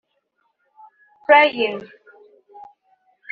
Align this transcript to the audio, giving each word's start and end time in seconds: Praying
Praying 1.29 1.87